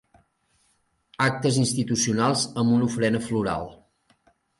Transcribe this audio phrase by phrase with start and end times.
[1.25, 3.69] Actes institucionals amb una ofrena floral.